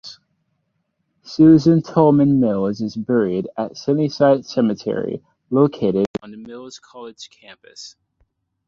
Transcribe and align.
Susan 1.21 1.79
Tolman 1.79 2.39
Mills 2.39 2.81
is 2.81 2.95
buried 2.95 3.47
at 3.55 3.77
Sunnyside 3.77 4.47
Cemetery, 4.47 5.21
located 5.51 6.07
on 6.23 6.31
the 6.31 6.37
Mills 6.37 6.79
College 6.79 7.29
Campus. 7.29 7.95